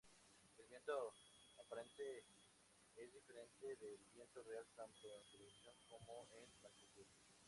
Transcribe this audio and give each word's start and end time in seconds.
El 0.57 0.65
viento 0.65 1.13
aparente 1.59 2.25
es 2.95 3.13
diferente 3.13 3.75
del 3.75 3.99
viento 4.11 4.41
real 4.41 4.65
tanto 4.75 5.15
en 5.15 5.29
dirección 5.31 5.75
como 5.87 6.25
en 6.33 6.59
magnitud. 6.63 7.05